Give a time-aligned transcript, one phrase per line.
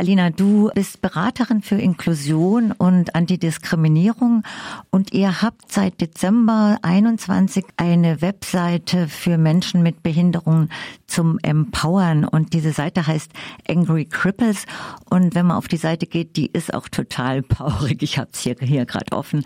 [0.00, 4.44] Alina, du bist Beraterin für Inklusion und Antidiskriminierung
[4.88, 10.70] und ihr habt seit Dezember 21 eine Webseite für Menschen mit Behinderungen
[11.06, 13.30] zum Empowern und diese Seite heißt
[13.68, 14.64] Angry Cripples
[15.10, 18.02] und wenn man auf die Seite geht, die ist auch total powerig.
[18.02, 19.44] Ich habe es hier, hier gerade offen.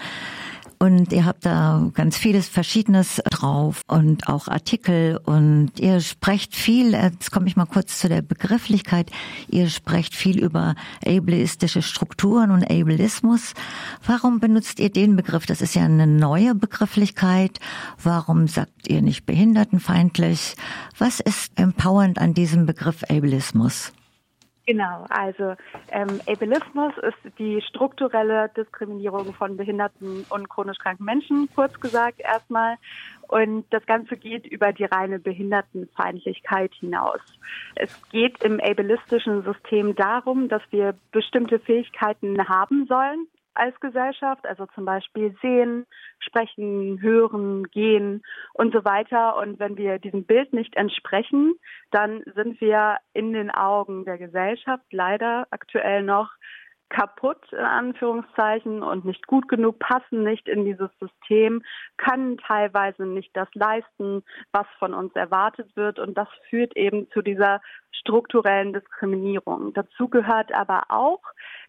[0.84, 6.92] Und ihr habt da ganz vieles Verschiedenes drauf und auch Artikel und ihr sprecht viel,
[6.92, 9.10] jetzt komme ich mal kurz zu der Begrifflichkeit,
[9.48, 13.54] ihr sprecht viel über ableistische Strukturen und Ableismus.
[14.06, 15.46] Warum benutzt ihr den Begriff?
[15.46, 17.60] Das ist ja eine neue Begrifflichkeit.
[18.02, 20.54] Warum sagt ihr nicht behindertenfeindlich?
[20.98, 23.94] Was ist empowernd an diesem Begriff Ableismus?
[24.66, 25.56] Genau, also
[25.90, 32.76] ähm, Ableismus ist die strukturelle Diskriminierung von behinderten und chronisch kranken Menschen, kurz gesagt erstmal.
[33.28, 37.20] Und das Ganze geht über die reine Behindertenfeindlichkeit hinaus.
[37.74, 44.66] Es geht im ableistischen System darum, dass wir bestimmte Fähigkeiten haben sollen, als Gesellschaft, also
[44.74, 45.86] zum Beispiel sehen,
[46.18, 49.36] sprechen, hören, gehen und so weiter.
[49.36, 51.54] Und wenn wir diesem Bild nicht entsprechen,
[51.90, 56.30] dann sind wir in den Augen der Gesellschaft leider aktuell noch
[56.90, 61.62] kaputt, in Anführungszeichen, und nicht gut genug, passen nicht in dieses System,
[61.96, 64.22] können teilweise nicht das leisten,
[64.52, 65.98] was von uns erwartet wird.
[65.98, 67.60] Und das führt eben zu dieser
[67.90, 69.72] strukturellen Diskriminierung.
[69.74, 71.22] Dazu gehört aber auch,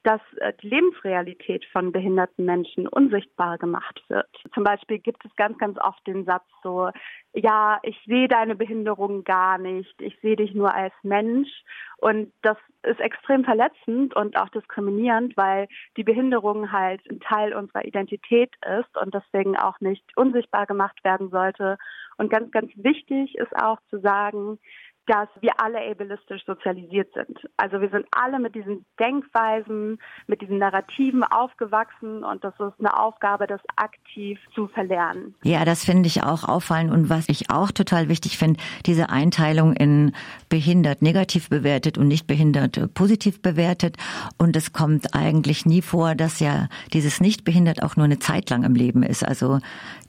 [0.05, 4.29] dass äh, die Lebensrealität von behinderten Menschen unsichtbar gemacht wird.
[4.53, 6.89] Zum Beispiel gibt es ganz, ganz oft den Satz so,
[7.33, 11.49] ja, ich sehe deine Behinderung gar nicht, ich sehe dich nur als Mensch.
[11.97, 17.85] Und das ist extrem verletzend und auch diskriminierend, weil die Behinderung halt ein Teil unserer
[17.85, 21.77] Identität ist und deswegen auch nicht unsichtbar gemacht werden sollte.
[22.17, 24.59] Und ganz, ganz wichtig ist auch zu sagen,
[25.07, 27.39] dass wir alle ableistisch sozialisiert sind.
[27.57, 32.99] Also wir sind alle mit diesen Denkweisen, mit diesen Narrativen aufgewachsen und das ist eine
[32.99, 35.35] Aufgabe, das aktiv zu verlernen.
[35.43, 39.73] Ja, das finde ich auch auffallend und was ich auch total wichtig finde, diese Einteilung
[39.73, 40.13] in
[40.49, 43.97] behindert negativ bewertet und nicht behindert äh, positiv bewertet
[44.37, 48.49] und es kommt eigentlich nie vor, dass ja dieses nicht behindert auch nur eine Zeit
[48.49, 49.23] lang im Leben ist.
[49.23, 49.59] Also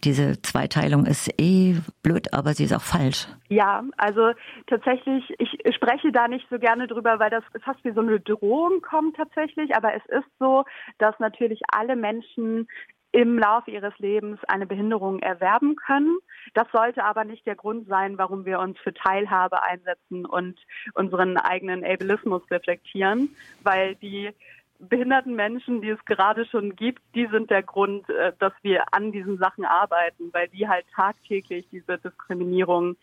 [0.05, 3.27] diese Zweiteilung ist eh blöd, aber sie ist auch falsch.
[3.49, 4.33] Ja, also
[4.67, 8.81] tatsächlich, ich spreche da nicht so gerne drüber, weil das fast wie so eine Drohung
[8.83, 9.77] kommt tatsächlich.
[9.77, 10.65] Aber es ist so,
[10.99, 12.67] dass natürlich alle Menschen
[13.13, 16.19] im Laufe ihres Lebens eine Behinderung erwerben können.
[16.55, 20.59] Das sollte aber nicht der Grund sein, warum wir uns für Teilhabe einsetzen und
[20.93, 23.31] unseren eigenen Ableismus reflektieren,
[23.63, 24.33] weil die
[24.79, 29.13] behinderten Menschen, die es gerade schon gibt, die sind der Grund, äh, dass wir an
[29.13, 32.97] diesen Sachen arbeiten, weil die halt tagtäglich diese Diskriminierung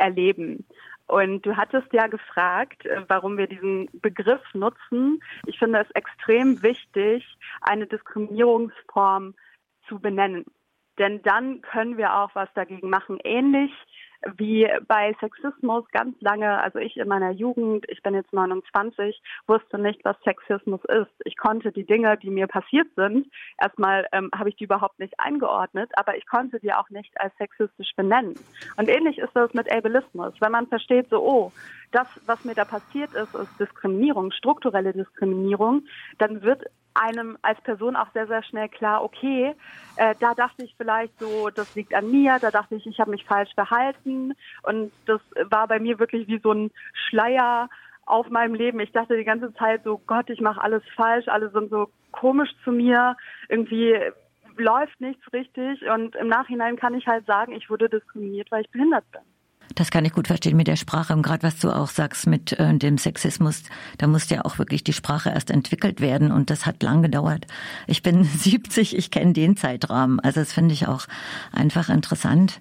[0.00, 0.66] erleben.
[1.06, 5.20] Und du hattest ja gefragt, äh, warum wir diesen Begriff nutzen.
[5.46, 7.26] Ich finde es extrem wichtig,
[7.62, 9.34] eine Diskriminierungsform
[9.88, 10.44] zu benennen.
[10.98, 13.18] Denn dann können wir auch was dagegen machen.
[13.24, 13.72] Ähnlich
[14.36, 19.78] wie bei Sexismus ganz lange, also ich in meiner Jugend, ich bin jetzt 29, wusste
[19.78, 21.10] nicht, was Sexismus ist.
[21.24, 23.28] Ich konnte die Dinge, die mir passiert sind,
[23.60, 27.36] erstmal ähm, habe ich die überhaupt nicht eingeordnet, aber ich konnte die auch nicht als
[27.38, 28.34] sexistisch benennen.
[28.76, 30.34] Und ähnlich ist das mit Ableismus.
[30.40, 31.52] Wenn man versteht, so, oh,
[31.92, 35.84] das, was mir da passiert ist, ist Diskriminierung, strukturelle Diskriminierung,
[36.18, 36.64] dann wird
[37.00, 39.54] einem als Person auch sehr, sehr schnell klar, okay,
[39.96, 43.10] äh, da dachte ich vielleicht so, das liegt an mir, da dachte ich, ich habe
[43.10, 46.70] mich falsch verhalten und das war bei mir wirklich wie so ein
[47.08, 47.68] Schleier
[48.06, 48.80] auf meinem Leben.
[48.80, 52.50] Ich dachte die ganze Zeit so, Gott, ich mache alles falsch, alle sind so komisch
[52.64, 53.16] zu mir,
[53.48, 53.96] irgendwie
[54.56, 58.70] läuft nichts richtig und im Nachhinein kann ich halt sagen, ich wurde diskriminiert, weil ich
[58.70, 59.22] behindert bin.
[59.74, 62.58] Das kann ich gut verstehen mit der Sprache und gerade was du auch sagst mit
[62.58, 63.62] äh, dem Sexismus,
[63.98, 67.46] da musste ja auch wirklich die Sprache erst entwickelt werden und das hat lang gedauert.
[67.86, 71.06] Ich bin 70, ich kenne den Zeitrahmen, also das finde ich auch
[71.52, 72.60] einfach interessant.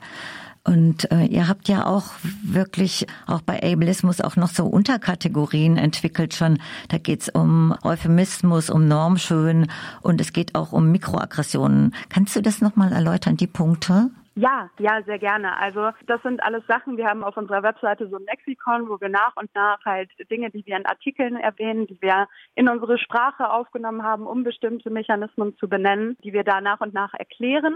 [0.65, 2.05] Und äh, ihr habt ja auch
[2.43, 6.59] wirklich auch bei Ableismus auch noch so Unterkategorien entwickelt schon.
[6.89, 9.67] Da geht's um Euphemismus, um Normschön
[10.01, 11.95] und es geht auch um Mikroaggressionen.
[12.09, 14.11] Kannst du das nochmal erläutern, die Punkte?
[14.39, 15.57] Ja, ja, sehr gerne.
[15.57, 16.95] Also das sind alles Sachen.
[16.95, 20.49] Wir haben auf unserer Webseite so ein Lexikon, wo wir nach und nach halt Dinge,
[20.49, 25.57] die wir in Artikeln erwähnen, die wir in unsere Sprache aufgenommen haben, um bestimmte Mechanismen
[25.57, 27.75] zu benennen, die wir da nach und nach erklären.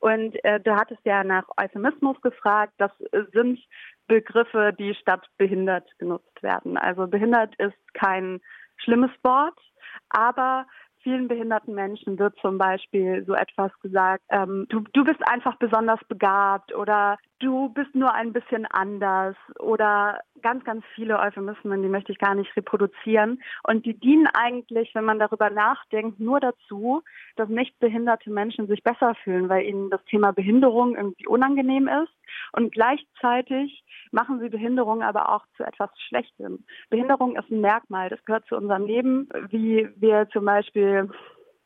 [0.00, 2.74] Und äh, du hattest ja nach Euphemismus gefragt.
[2.76, 2.92] Das
[3.32, 3.58] sind
[4.06, 6.76] Begriffe, die statt behindert genutzt werden.
[6.76, 8.42] Also behindert ist kein
[8.76, 9.58] schlimmes Wort,
[10.10, 10.66] aber
[11.02, 16.00] vielen behinderten Menschen wird zum Beispiel so etwas gesagt, ähm, du, du bist einfach besonders
[16.08, 22.12] begabt oder du bist nur ein bisschen anders oder ganz, ganz viele Euphemismen, die möchte
[22.12, 23.42] ich gar nicht reproduzieren.
[23.64, 27.02] Und die dienen eigentlich, wenn man darüber nachdenkt, nur dazu,
[27.36, 32.12] dass nicht behinderte Menschen sich besser fühlen, weil ihnen das Thema Behinderung irgendwie unangenehm ist.
[32.52, 36.64] Und gleichzeitig machen sie Behinderung aber auch zu etwas Schlechtem.
[36.90, 41.10] Behinderung ist ein Merkmal, das gehört zu unserem Leben, wie wir zum Beispiel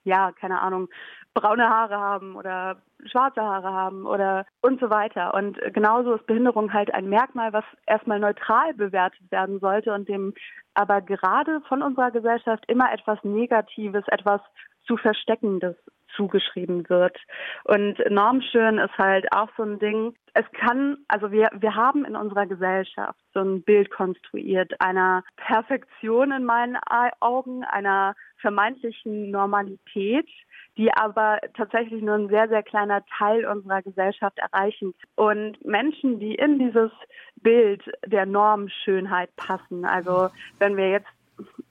[0.06, 0.88] ja, keine Ahnung,
[1.34, 5.34] braune Haare haben oder schwarze Haare haben oder und so weiter.
[5.34, 10.32] Und genauso ist Behinderung halt ein Merkmal, was erstmal neutral bewertet werden sollte und dem
[10.74, 14.40] aber gerade von unserer Gesellschaft immer etwas Negatives, etwas
[14.86, 15.76] zu Versteckendes
[16.16, 17.16] zugeschrieben wird.
[17.64, 20.14] Und normschön ist halt auch so ein Ding.
[20.34, 26.32] Es kann, also wir, wir haben in unserer Gesellschaft so ein Bild konstruiert einer Perfektion
[26.32, 26.76] in meinen
[27.20, 30.28] Augen, einer vermeintlichen Normalität,
[30.76, 34.94] die aber tatsächlich nur ein sehr, sehr kleiner Teil unserer Gesellschaft erreichen.
[35.14, 36.90] Und Menschen, die in dieses
[37.36, 40.28] Bild der Normschönheit passen, also
[40.58, 41.08] wenn wir jetzt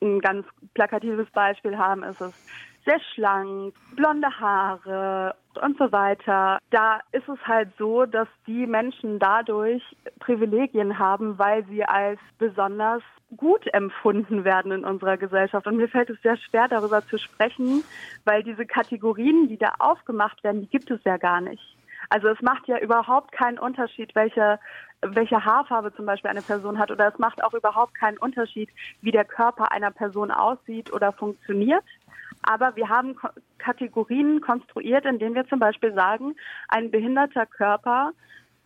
[0.02, 6.60] ein ganz plakatives Beispiel haben, ist es sehr schlank, blonde Haare und so weiter.
[6.70, 9.84] Da ist es halt so, dass die Menschen dadurch
[10.20, 13.02] Privilegien haben, weil sie als besonders
[13.38, 15.66] gut empfunden werden in unserer Gesellschaft.
[15.68, 17.84] Und mir fällt es sehr schwer, darüber zu sprechen,
[18.24, 21.76] weil diese Kategorien, die da aufgemacht werden, die gibt es ja gar nicht.
[22.10, 24.60] Also es macht ja überhaupt keinen Unterschied, welche,
[25.02, 28.70] welche Haarfarbe zum Beispiel eine Person hat oder es macht auch überhaupt keinen Unterschied,
[29.02, 31.84] wie der Körper einer Person aussieht oder funktioniert.
[32.48, 33.16] Aber wir haben
[33.58, 36.36] Kategorien konstruiert, in denen wir zum Beispiel sagen,
[36.70, 38.12] ein behinderter Körper,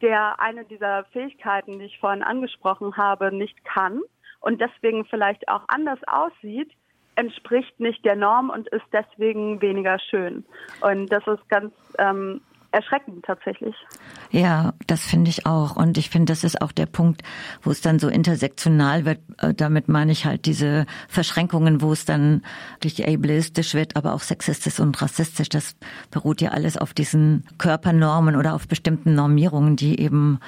[0.01, 4.01] der eine dieser Fähigkeiten, die ich vorhin angesprochen habe, nicht kann
[4.41, 6.71] und deswegen vielleicht auch anders aussieht,
[7.15, 10.45] entspricht nicht der Norm und ist deswegen weniger schön.
[10.81, 12.41] Und das ist ganz ähm,
[12.71, 13.75] erschreckend tatsächlich.
[14.31, 15.75] Ja, das finde ich auch.
[15.75, 17.23] Und ich finde, das ist auch der Punkt,
[17.61, 19.19] wo es dann so intersektional wird.
[19.37, 22.43] Äh, damit meine ich halt diese Verschränkungen, wo es dann
[22.79, 25.49] durch ableistisch wird, aber auch sexistisch und rassistisch.
[25.49, 25.75] Das
[26.11, 30.39] beruht ja alles auf diesen Körpernormen oder auf bestimmten Normierungen, die eben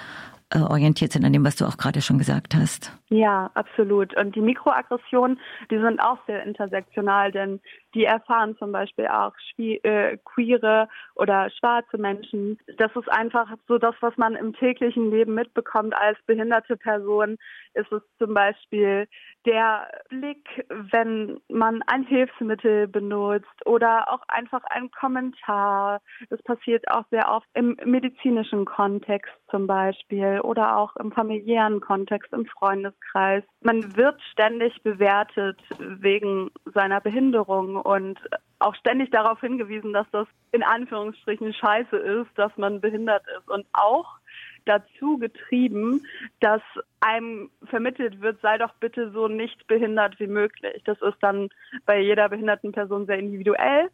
[0.60, 2.92] orientiert sind an dem, was du auch gerade schon gesagt hast.
[3.10, 4.16] Ja, absolut.
[4.18, 5.40] Und die Mikroaggressionen,
[5.70, 7.60] die sind auch sehr intersektional, denn
[7.94, 12.58] die erfahren zum Beispiel auch äh, queere oder schwarze Menschen.
[12.78, 17.38] Das ist einfach so das, was man im täglichen Leben mitbekommt als behinderte Person.
[17.74, 19.08] Ist es zum Beispiel
[19.46, 26.02] der Blick, wenn man ein Hilfsmittel benutzt oder auch einfach ein Kommentar.
[26.30, 32.32] Das passiert auch sehr oft im medizinischen Kontext zum Beispiel oder auch im familiären Kontext,
[32.34, 33.44] im Freundeskreis.
[33.62, 38.20] Man wird ständig bewertet wegen seiner Behinderung und
[38.60, 43.66] auch ständig darauf hingewiesen, dass das in Anführungsstrichen scheiße ist, dass man behindert ist und
[43.74, 44.22] auch
[44.66, 46.06] dazu getrieben,
[46.40, 46.62] dass
[47.00, 50.84] einem vermittelt wird, sei doch bitte so nicht behindert wie möglich.
[50.86, 51.50] Das ist dann
[51.86, 53.90] bei jeder behinderten Person sehr individuell.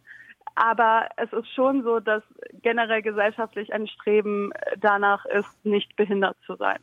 [0.57, 2.23] Aber es ist schon so, dass
[2.63, 4.49] generell gesellschaftlich ein Streben
[4.79, 6.79] danach ist, nicht behindert zu sein.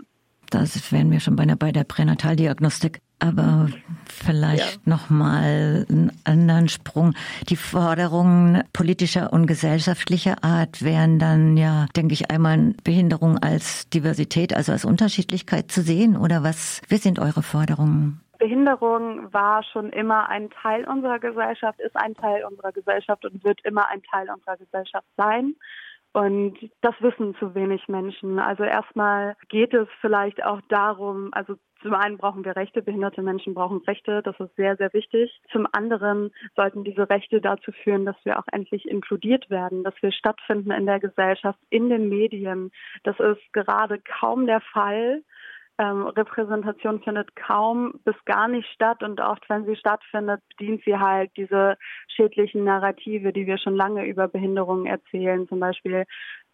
[0.50, 3.00] Das wären wir schon beinahe bei der Pränataldiagnostik.
[3.18, 3.68] Aber
[4.06, 4.80] vielleicht ja.
[4.84, 7.14] noch mal einen anderen Sprung.
[7.48, 14.54] Die Forderungen politischer und gesellschaftlicher Art wären dann ja, denke ich, einmal Behinderung als Diversität,
[14.54, 16.16] also als Unterschiedlichkeit zu sehen.
[16.16, 16.80] Oder was?
[16.88, 18.20] Wie sind eure Forderungen?
[18.44, 23.64] Behinderung war schon immer ein Teil unserer Gesellschaft, ist ein Teil unserer Gesellschaft und wird
[23.64, 25.54] immer ein Teil unserer Gesellschaft sein.
[26.12, 28.38] Und das wissen zu wenig Menschen.
[28.38, 33.54] Also erstmal geht es vielleicht auch darum, also zum einen brauchen wir Rechte, behinderte Menschen
[33.54, 35.40] brauchen Rechte, das ist sehr, sehr wichtig.
[35.50, 40.12] Zum anderen sollten diese Rechte dazu führen, dass wir auch endlich inkludiert werden, dass wir
[40.12, 42.72] stattfinden in der Gesellschaft, in den Medien.
[43.04, 45.22] Das ist gerade kaum der Fall
[45.78, 50.96] ähm, Repräsentation findet kaum bis gar nicht statt und auch wenn sie stattfindet, bedient sie
[50.96, 51.76] halt diese
[52.08, 56.04] schädlichen Narrative, die wir schon lange über Behinderungen erzählen, zum Beispiel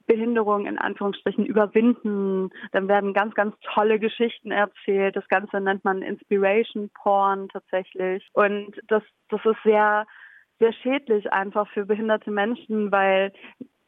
[0.06, 2.50] Behinderung in Anführungsstrichen überwinden.
[2.72, 5.14] Dann werden ganz, ganz tolle Geschichten erzählt.
[5.14, 8.26] Das Ganze nennt man Inspiration Porn tatsächlich.
[8.32, 10.06] Und das, das ist sehr,
[10.58, 13.32] sehr schädlich einfach für behinderte Menschen, weil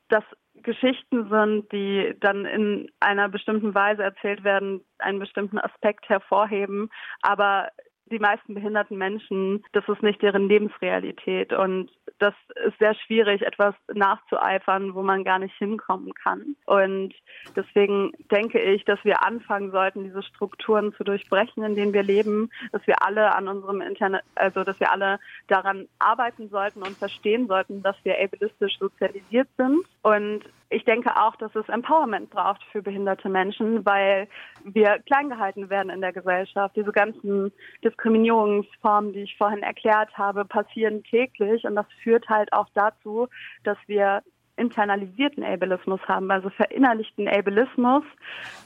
[0.09, 0.25] das
[0.63, 6.91] Geschichten sind, die dann in einer bestimmten Weise erzählt werden, einen bestimmten Aspekt hervorheben,
[7.23, 7.69] aber
[8.13, 12.35] die meisten behinderten Menschen, das ist nicht deren Lebensrealität und das
[12.67, 16.55] ist sehr schwierig, etwas nachzueifern, wo man gar nicht hinkommen kann.
[16.67, 17.15] Und
[17.57, 22.51] deswegen denke ich, dass wir anfangen sollten, diese Strukturen zu durchbrechen, in denen wir leben,
[22.71, 27.49] dass wir alle an unserem Internet, also dass wir alle daran arbeiten sollten und verstehen
[27.49, 32.83] sollten, dass wir ableistisch sozialisiert sind und ich denke auch, dass es Empowerment braucht für
[32.83, 34.29] behinderte Menschen, weil
[34.65, 36.75] wir klein gehalten werden in der Gesellschaft.
[36.77, 37.53] Diese ganzen
[37.85, 43.29] Diskriminierungsformen, die ich vorhin erklärt habe, passieren täglich und das führt halt auch dazu,
[43.65, 44.23] dass wir
[44.57, 48.05] internalisierten Ableismus haben, also verinnerlichten Ableismus,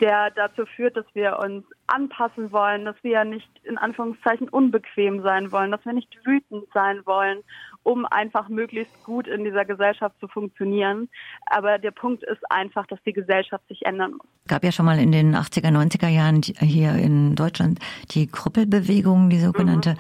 [0.01, 5.53] der dazu führt, dass wir uns anpassen wollen, dass wir nicht in Anführungszeichen unbequem sein
[5.53, 7.43] wollen, dass wir nicht wütend sein wollen,
[7.87, 11.09] um einfach möglichst gut in dieser Gesellschaft zu funktionieren.
[11.47, 14.27] Aber der Punkt ist einfach, dass die Gesellschaft sich ändern muss.
[14.45, 17.79] Es gab ja schon mal in den 80er, 90er Jahren hier in Deutschland
[18.11, 19.93] die Krüppelbewegung, die sogenannte.
[19.93, 19.97] Mhm.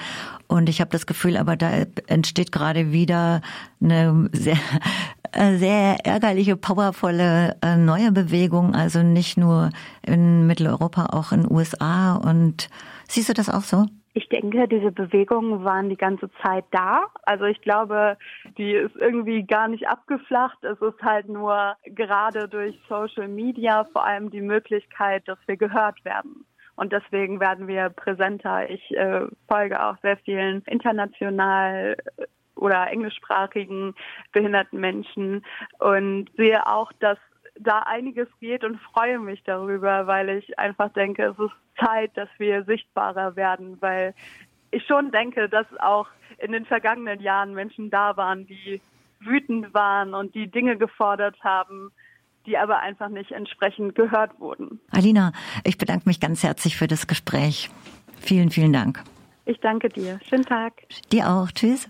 [0.48, 1.70] Und ich habe das Gefühl, aber da
[2.08, 3.40] entsteht gerade wieder
[3.80, 4.58] eine sehr
[5.30, 9.70] äh, sehr ärgerliche, powervolle äh, neue Bewegung, also nicht nur
[10.02, 12.16] in Mitteleuropa, auch in USA.
[12.16, 12.68] Und
[13.08, 13.86] siehst du das auch so?
[14.16, 17.08] Ich denke, diese Bewegungen waren die ganze Zeit da.
[17.24, 18.16] Also ich glaube,
[18.56, 20.56] die ist irgendwie gar nicht abgeflacht.
[20.64, 26.02] Es ist halt nur gerade durch Social Media vor allem die Möglichkeit, dass wir gehört
[26.06, 26.46] werden.
[26.76, 28.70] Und deswegen werden wir präsenter.
[28.70, 31.98] Ich äh, folge auch sehr vielen international
[32.54, 33.94] oder englischsprachigen
[34.32, 35.44] behinderten Menschen
[35.78, 37.18] und sehe auch, dass
[37.58, 42.28] da einiges geht und freue mich darüber, weil ich einfach denke, es ist Zeit, dass
[42.38, 44.14] wir sichtbarer werden, weil
[44.70, 46.08] ich schon denke, dass auch
[46.38, 48.80] in den vergangenen Jahren Menschen da waren, die
[49.20, 51.90] wütend waren und die Dinge gefordert haben,
[52.44, 54.80] die aber einfach nicht entsprechend gehört wurden.
[54.90, 55.32] Alina,
[55.64, 57.70] ich bedanke mich ganz herzlich für das Gespräch.
[58.20, 59.02] Vielen, vielen Dank.
[59.44, 60.18] Ich danke dir.
[60.28, 60.72] Schönen Tag.
[61.12, 61.50] Dir auch.
[61.50, 61.88] Tschüss.